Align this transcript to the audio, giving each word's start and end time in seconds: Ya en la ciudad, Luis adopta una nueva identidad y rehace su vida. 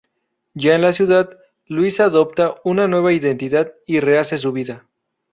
Ya 0.55 0.73
en 0.73 0.81
la 0.81 0.93
ciudad, 0.93 1.37
Luis 1.67 1.99
adopta 1.99 2.55
una 2.63 2.87
nueva 2.87 3.13
identidad 3.13 3.71
y 3.85 3.99
rehace 3.99 4.39
su 4.39 4.51
vida. 4.51 4.87